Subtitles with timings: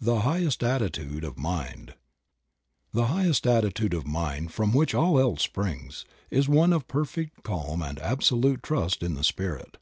[0.00, 1.94] THE HIGHEST ATTITUDE OF MIND.
[2.92, 7.80] 'THE highest attitude of mind, from which all else springs, is one of perfect calm
[7.80, 9.76] and absolute trust in the Spirit.